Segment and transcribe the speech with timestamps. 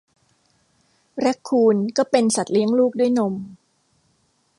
[1.19, 3.33] แรคคูนก็เป็นสัตว์เลี้ยงลูกด้วยนม